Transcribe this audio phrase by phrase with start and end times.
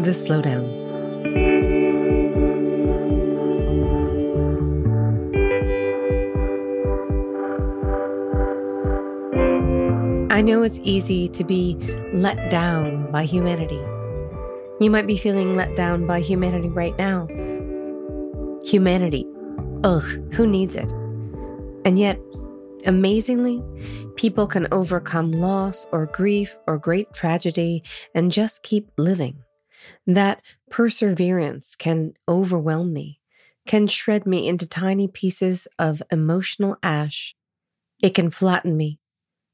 [0.00, 0.64] The Slowdown.
[10.30, 11.76] I know it's easy to be
[12.14, 13.78] let down by humanity.
[14.80, 17.26] You might be feeling let down by humanity right now.
[18.64, 19.26] Humanity.
[19.84, 20.90] Ugh, who needs it?
[21.84, 22.18] And yet,
[22.86, 23.62] amazingly,
[24.16, 27.82] people can overcome loss or grief or great tragedy
[28.14, 29.44] and just keep living.
[30.06, 33.20] That perseverance can overwhelm me,
[33.66, 37.34] can shred me into tiny pieces of emotional ash.
[38.02, 38.98] It can flatten me.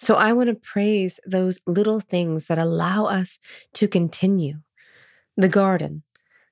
[0.00, 3.38] So I want to praise those little things that allow us
[3.74, 4.60] to continue.
[5.36, 6.04] The garden,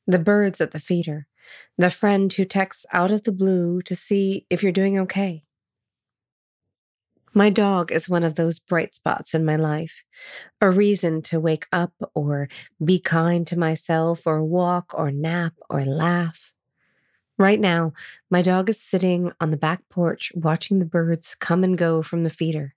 [0.06, 1.27] the birds at the feeder,
[1.78, 5.42] the friend who texts out of the blue to see if you're doing okay.
[7.39, 10.03] My dog is one of those bright spots in my life,
[10.61, 12.48] a reason to wake up or
[12.84, 16.53] be kind to myself or walk or nap or laugh.
[17.39, 17.92] Right now,
[18.28, 22.25] my dog is sitting on the back porch watching the birds come and go from
[22.25, 22.75] the feeder,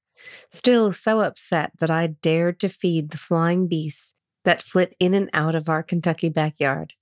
[0.52, 5.32] still so upset that I dared to feed the flying beasts that flit in and
[5.34, 6.94] out of our Kentucky backyard.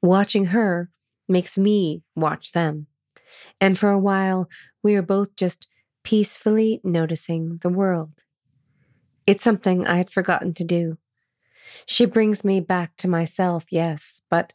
[0.00, 0.90] Watching her
[1.28, 2.86] makes me watch them.
[3.60, 4.48] And for a while,
[4.80, 5.66] we are both just
[6.02, 8.24] peacefully noticing the world.
[9.26, 10.98] It's something I had forgotten to do.
[11.86, 14.52] She brings me back to myself, yes, but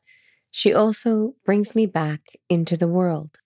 [0.51, 3.39] she also brings me back into the world.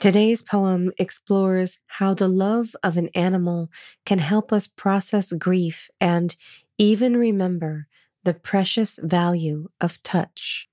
[0.00, 3.70] Today's poem explores how the love of an animal
[4.04, 6.36] can help us process grief and
[6.78, 7.86] even remember
[8.24, 10.68] the precious value of touch.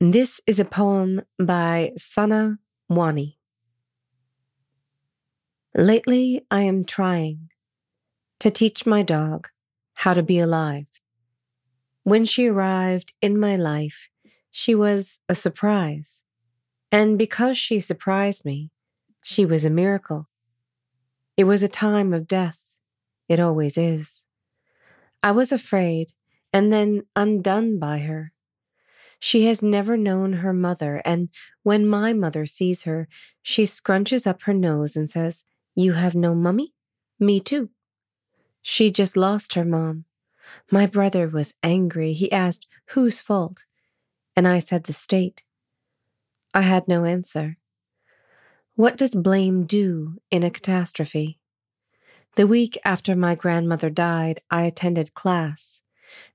[0.00, 3.37] This is a poem by Sanna Wani.
[5.76, 7.50] Lately, I am trying
[8.40, 9.48] to teach my dog
[9.94, 10.86] how to be alive.
[12.04, 14.08] When she arrived in my life,
[14.50, 16.24] she was a surprise.
[16.90, 18.70] And because she surprised me,
[19.22, 20.28] she was a miracle.
[21.36, 22.60] It was a time of death.
[23.28, 24.24] It always is.
[25.22, 26.12] I was afraid
[26.50, 28.32] and then undone by her.
[29.20, 31.28] She has never known her mother, and
[31.62, 33.08] when my mother sees her,
[33.42, 35.44] she scrunches up her nose and says,
[35.78, 36.74] You have no mummy?
[37.20, 37.70] Me too.
[38.62, 40.06] She just lost her mom.
[40.72, 42.14] My brother was angry.
[42.14, 43.64] He asked, Whose fault?
[44.34, 45.44] And I said, The state.
[46.52, 47.58] I had no answer.
[48.74, 51.38] What does blame do in a catastrophe?
[52.34, 55.82] The week after my grandmother died, I attended class.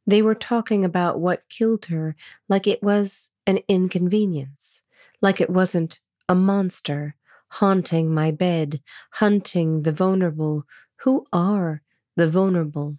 [0.08, 2.16] They were talking about what killed her
[2.48, 4.82] like it was an inconvenience,
[5.22, 6.00] like it wasn't
[6.30, 7.18] a monster
[7.54, 8.82] haunting my bed,
[9.14, 10.66] hunting the vulnerable.
[11.02, 11.82] Who are
[12.16, 12.98] the vulnerable?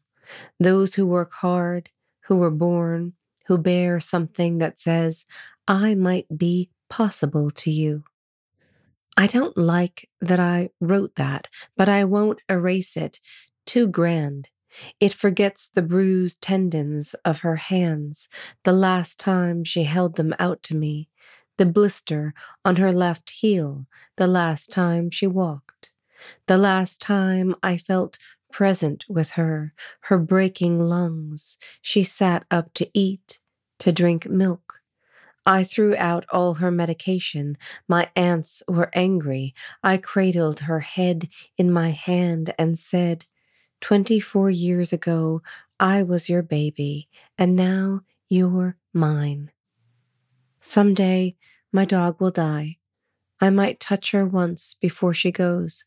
[0.60, 1.90] Those who work hard,
[2.26, 3.14] who were born,
[3.46, 5.24] who bear something that says,
[5.66, 8.04] I might be possible to you.
[9.16, 13.20] I don't like that I wrote that, but I won't erase it.
[13.66, 14.48] Too grand.
[15.00, 18.28] It forgets the bruised tendons of her hands,
[18.64, 21.08] the last time she held them out to me,
[21.56, 22.34] the blister
[22.64, 25.90] on her left heel, the last time she walked,
[26.46, 28.18] the last time I felt
[28.52, 31.58] present with her, her breaking lungs.
[31.82, 33.40] She sat up to eat,
[33.80, 34.80] to drink milk.
[35.44, 37.58] I threw out all her medication.
[37.88, 39.54] My aunts were angry.
[39.82, 41.28] I cradled her head
[41.58, 43.26] in my hand and said,
[43.80, 45.42] 24 years ago,
[45.78, 49.50] I was your baby, and now you're mine.
[50.66, 51.36] Someday,
[51.72, 52.78] my dog will die.
[53.38, 55.84] I might touch her once before she goes.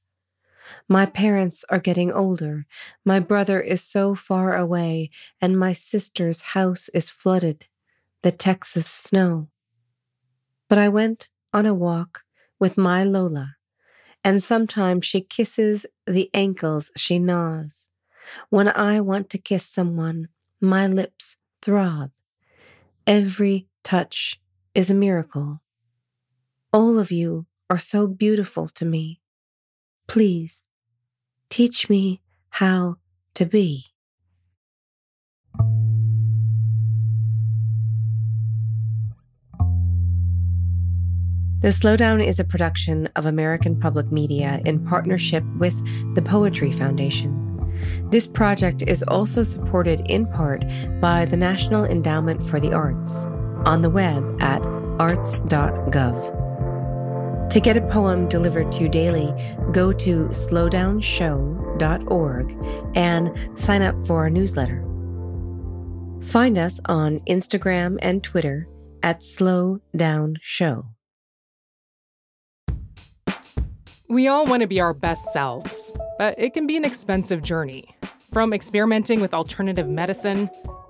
[0.87, 2.67] My parents are getting older.
[3.03, 5.09] My brother is so far away,
[5.41, 7.65] and my sister's house is flooded.
[8.21, 9.49] The Texas snow.
[10.69, 12.21] But I went on a walk
[12.59, 13.55] with my Lola,
[14.23, 17.87] and sometimes she kisses the ankles she gnaws.
[18.51, 20.27] When I want to kiss someone,
[20.61, 22.11] my lips throb.
[23.07, 24.39] Every touch
[24.77, 25.59] is a miracle.
[26.71, 29.19] All of you are so beautiful to me.
[30.07, 30.65] Please
[31.49, 32.97] teach me how
[33.33, 33.85] to be.
[41.61, 45.75] The Slowdown is a production of American Public Media in partnership with
[46.13, 47.33] the Poetry Foundation.
[48.11, 50.63] This project is also supported in part
[51.01, 53.25] by the National Endowment for the Arts
[53.67, 54.65] on the web at
[54.97, 56.47] arts.gov.
[57.49, 59.33] To get a poem delivered to you daily,
[59.71, 62.57] go to slowdownshow.org
[62.95, 64.83] and sign up for our newsletter.
[66.23, 68.67] Find us on Instagram and Twitter
[69.03, 70.87] at Slow Down Show.
[74.09, 77.93] We all want to be our best selves, but it can be an expensive journey.
[78.31, 80.49] From experimenting with alternative medicine,